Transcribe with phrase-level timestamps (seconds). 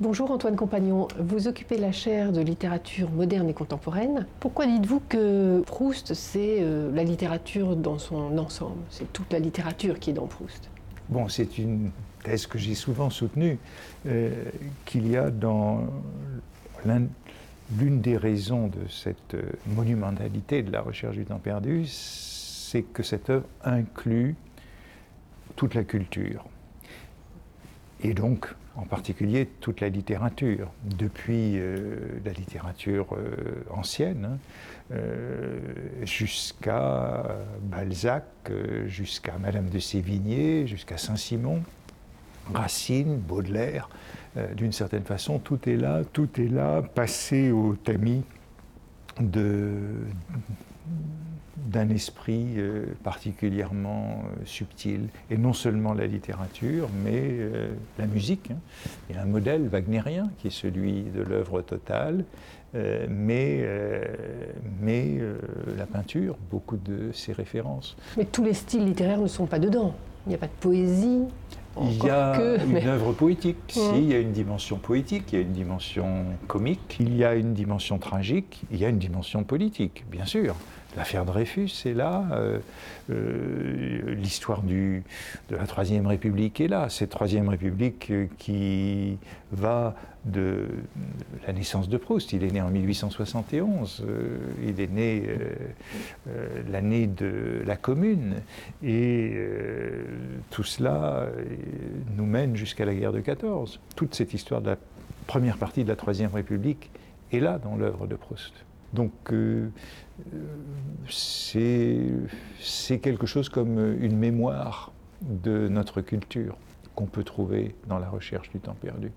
[0.00, 4.26] Bonjour Antoine Compagnon, vous occupez la chaire de littérature moderne et contemporaine.
[4.40, 8.80] Pourquoi dites-vous que Proust, c'est euh, la littérature dans son ensemble?
[8.88, 10.70] C'est toute la littérature qui est dans Proust
[11.10, 11.90] Bon, c'est une
[12.24, 13.58] thèse que j'ai souvent soutenue,
[14.06, 14.30] euh,
[14.86, 15.84] qu'il y a dans
[16.86, 23.02] l'une des raisons de cette euh, monumentalité de la recherche du temps perdu, c'est que
[23.02, 24.34] cette œuvre inclut
[25.56, 26.46] toute la culture.
[28.02, 28.46] Et donc,
[28.76, 34.38] en particulier toute la littérature, depuis euh, la littérature euh, ancienne hein,
[34.92, 35.58] euh,
[36.04, 37.24] jusqu'à
[37.62, 38.24] Balzac,
[38.86, 41.62] jusqu'à Madame de Sévigné, jusqu'à Saint-Simon,
[42.52, 43.88] Racine, Baudelaire,
[44.56, 48.24] d'une certaine façon, tout est là, tout est là, passé au tamis
[49.20, 50.04] d'un
[51.90, 55.08] esprit euh, particulièrement euh, subtil.
[55.30, 58.50] Et non seulement la littérature, mais euh, la musique.
[58.50, 58.58] Hein.
[59.08, 62.24] Il y a un modèle wagnérien qui est celui de l'œuvre totale,
[63.08, 63.68] mais,
[64.80, 65.18] mais
[65.76, 67.96] la peinture, beaucoup de ses références.
[68.16, 69.92] Mais tous les styles littéraires ne sont pas dedans.
[70.24, 71.24] Il n'y a pas de poésie.
[71.80, 75.38] Il y a une œuvre poétique, si, il y a une dimension poétique, il y
[75.38, 79.44] a une dimension comique, il y a une dimension tragique, il y a une dimension
[79.44, 80.56] politique, bien sûr.
[80.96, 82.58] L'affaire Dreyfus est là, euh,
[83.10, 85.02] euh, l'histoire de
[85.50, 86.88] la Troisième République est là.
[86.88, 89.16] Cette Troisième République euh, qui
[89.52, 90.66] va de
[91.46, 92.32] la naissance de Proust.
[92.32, 94.04] Il est né en 1871,
[94.62, 95.22] il est né
[96.70, 98.36] l'année de la Commune,
[98.82, 99.34] et
[100.50, 101.26] tout cela
[102.16, 103.80] nous mène jusqu'à la guerre de 14.
[103.96, 104.76] Toute cette histoire de la
[105.26, 106.90] première partie de la Troisième République
[107.32, 108.52] est là dans l'œuvre de Proust.
[108.92, 109.68] Donc euh,
[111.08, 114.92] c'est quelque chose comme une mémoire
[115.22, 116.56] de notre culture
[117.00, 119.10] qu'on peut trouver dans la recherche du temps perdu.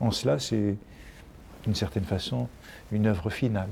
[0.00, 0.76] En cela, c'est
[1.64, 2.46] d'une certaine façon
[2.90, 3.70] une œuvre finale.